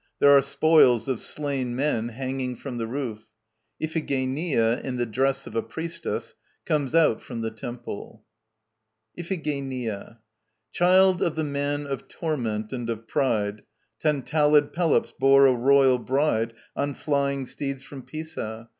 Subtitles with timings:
[0.17, 3.27] There are spoils of slain men hanging from the roof.
[3.79, 6.33] IPHIGENIA, in the dress of a Priestess,
[6.65, 8.23] comes out from the Temple.]
[9.15, 10.17] IPHIGENIA.
[10.71, 13.61] Child of the man of torment and of pride
[14.01, 18.69] Tantalid Pelops bore a royal bride On flying steeds from Pisa.